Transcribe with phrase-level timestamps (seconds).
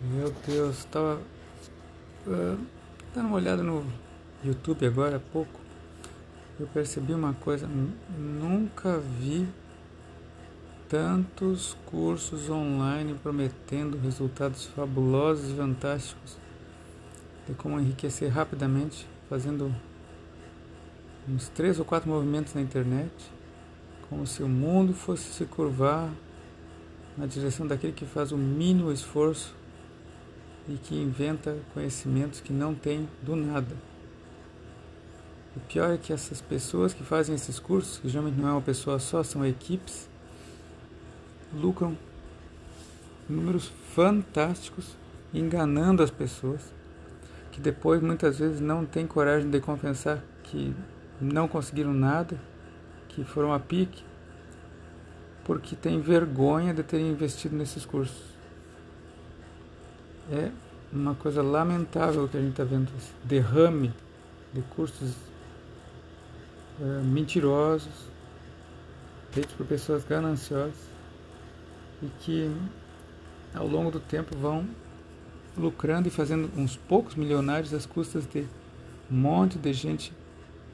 [0.00, 1.20] Meu Deus, tava
[2.24, 2.58] uh,
[3.12, 3.84] dando uma olhada no
[4.44, 5.58] YouTube agora há pouco.
[6.60, 7.68] Eu percebi uma coisa,
[8.16, 9.48] nunca vi
[10.88, 16.38] tantos cursos online prometendo resultados fabulosos e fantásticos
[17.48, 19.74] de como enriquecer rapidamente, fazendo
[21.28, 23.12] uns três ou quatro movimentos na internet,
[24.08, 26.08] como se o mundo fosse se curvar
[27.16, 29.58] na direção daquele que faz o mínimo esforço
[30.68, 33.74] e que inventa conhecimentos que não tem do nada.
[35.56, 38.60] O pior é que essas pessoas que fazem esses cursos, que geralmente não é uma
[38.62, 40.08] pessoa só, são equipes,
[41.52, 41.96] lucram
[43.28, 44.96] números fantásticos
[45.32, 46.72] enganando as pessoas,
[47.50, 50.74] que depois muitas vezes não têm coragem de compensar que
[51.20, 52.38] não conseguiram nada,
[53.08, 54.04] que foram a pique,
[55.44, 58.37] porque têm vergonha de terem investido nesses cursos.
[60.30, 60.50] É
[60.92, 63.92] uma coisa lamentável que a gente está vendo, esse derrame
[64.52, 65.14] de cursos
[66.80, 68.08] é, mentirosos,
[69.30, 70.74] feitos por pessoas gananciosas
[72.02, 72.50] e que
[73.54, 74.66] ao longo do tempo vão
[75.56, 78.46] lucrando e fazendo uns poucos milionários às custas de
[79.10, 80.12] um monte de gente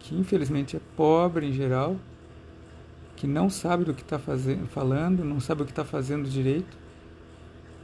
[0.00, 1.96] que infelizmente é pobre em geral,
[3.16, 6.76] que não sabe do que está falando, não sabe o que está fazendo direito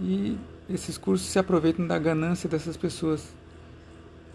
[0.01, 0.37] e
[0.73, 3.35] esses cursos se aproveitam da ganância dessas pessoas.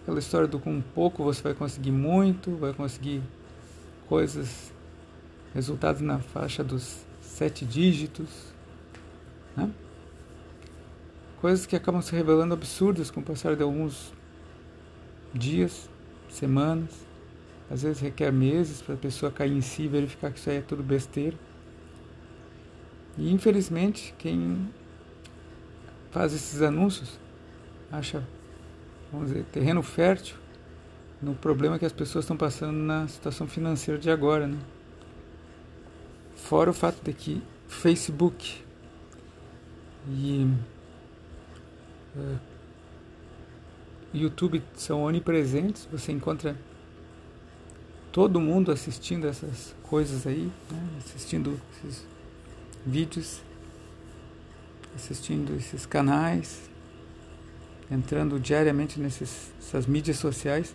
[0.02, 3.22] Aquela história do com pouco você vai conseguir muito, vai conseguir
[4.08, 4.72] coisas,
[5.54, 8.28] resultados na faixa dos sete dígitos.
[9.56, 9.70] Né?
[11.40, 14.12] Coisas que acabam se revelando absurdas com o passar de alguns
[15.34, 15.88] dias,
[16.28, 16.90] semanas.
[17.68, 20.58] Às vezes requer meses para a pessoa cair em si e verificar que isso aí
[20.58, 21.36] é tudo besteira.
[23.18, 24.68] E infelizmente, quem
[26.16, 27.20] faz esses anúncios,
[27.92, 28.26] acha,
[29.12, 30.34] vamos dizer, terreno fértil
[31.20, 34.56] no problema que as pessoas estão passando na situação financeira de agora, né?
[36.34, 38.62] Fora o fato de que Facebook
[40.08, 40.50] e
[42.16, 42.38] uh,
[44.14, 46.56] YouTube são onipresentes, você encontra
[48.10, 50.88] todo mundo assistindo essas coisas aí, né?
[50.96, 52.06] assistindo esses
[52.86, 53.42] vídeos
[54.96, 56.68] assistindo esses canais,
[57.90, 60.74] entrando diariamente nessas mídias sociais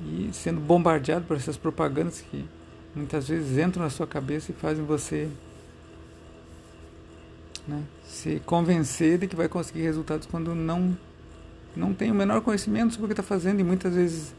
[0.00, 2.44] e sendo bombardeado por essas propagandas que
[2.94, 5.28] muitas vezes entram na sua cabeça e fazem você
[7.66, 10.96] né, se convencer de que vai conseguir resultados quando não
[11.76, 14.34] não tem o menor conhecimento sobre o que está fazendo e muitas vezes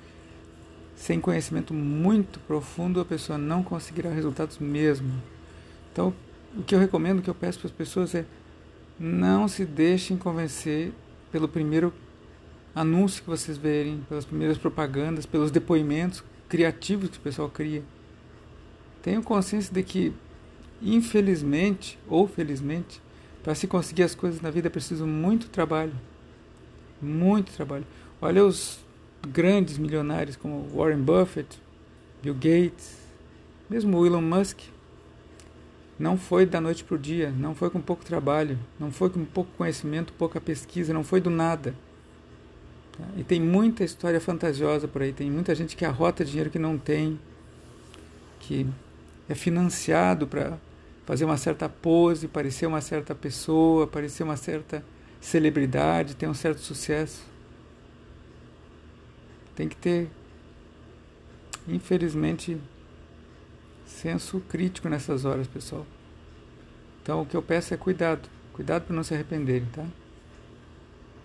[0.95, 5.13] sem conhecimento muito profundo a pessoa não conseguirá resultados mesmo.
[5.94, 6.13] Então,
[6.57, 8.25] o que eu recomendo, o que eu peço para as pessoas é
[9.00, 10.92] não se deixem convencer
[11.32, 11.94] pelo primeiro
[12.76, 17.84] anúncio que vocês verem, pelas primeiras propagandas, pelos depoimentos criativos que o pessoal cria.
[19.02, 20.14] Tenham consciência de que,
[20.82, 23.02] infelizmente ou felizmente,
[23.44, 25.94] para se conseguir as coisas na vida é preciso muito trabalho.
[27.02, 27.86] Muito trabalho.
[28.22, 28.80] Olha os
[29.28, 31.62] grandes milionários como Warren Buffett,
[32.22, 32.98] Bill Gates,
[33.70, 34.60] mesmo o Elon Musk
[36.00, 39.26] não foi da noite para o dia, não foi com pouco trabalho, não foi com
[39.26, 41.76] pouco conhecimento, pouca pesquisa, não foi do nada.
[42.98, 43.04] Tá?
[43.18, 46.78] E tem muita história fantasiosa por aí, tem muita gente que arrota dinheiro que não
[46.78, 47.20] tem,
[48.40, 48.66] que
[49.28, 50.58] é financiado para
[51.06, 54.81] fazer uma certa pose, parecer uma certa pessoa, parecer uma certa
[55.20, 57.24] celebridade, ter um certo sucesso.
[59.54, 60.10] Tem que ter,
[61.68, 62.58] infelizmente,
[63.89, 65.85] senso crítico nessas horas, pessoal.
[67.01, 69.85] Então o que eu peço é cuidado, cuidado para não se arrependerem, tá?